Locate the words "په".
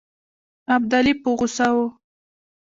1.21-1.29